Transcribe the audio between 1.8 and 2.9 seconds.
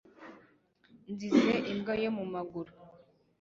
yo mu maguru!»